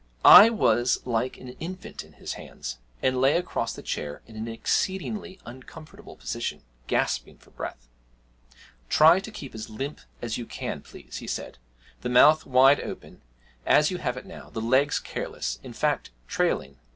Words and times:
I 0.25 0.49
was 0.49 0.97
like 1.05 1.37
an 1.37 1.49
infant 1.59 2.03
in 2.03 2.13
his 2.13 2.33
hands, 2.33 2.79
and 3.03 3.21
lay 3.21 3.37
across 3.37 3.73
the 3.75 3.83
chair, 3.83 4.23
in 4.25 4.35
an 4.35 4.47
exceedingly 4.47 5.39
uncomfortable 5.45 6.15
position, 6.15 6.63
gasping 6.87 7.37
for 7.37 7.51
breath. 7.51 7.87
'Try 8.89 9.19
to 9.19 9.29
keep 9.29 9.53
as 9.53 9.69
limp 9.69 10.01
as 10.19 10.39
you 10.39 10.47
can, 10.47 10.81
please,' 10.81 11.17
he 11.17 11.27
said, 11.27 11.59
'the 12.01 12.09
mouth 12.09 12.47
wide 12.47 12.79
open, 12.79 13.21
as 13.63 13.91
you 13.91 13.99
have 13.99 14.17
it 14.17 14.25
now, 14.25 14.49
the 14.49 14.59
legs 14.59 14.97
careless 14.97 15.59
in 15.61 15.71
fact, 15.71 16.09
trailing. 16.27 16.79